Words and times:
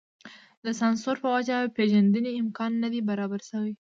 د 0.65 0.67
سانسور 0.79 1.15
په 1.23 1.29
وجه 1.35 1.57
پېژندنې 1.75 2.31
امکان 2.41 2.71
نه 2.83 2.87
دی 2.93 3.01
برابر 3.09 3.41
شوی. 3.49 3.69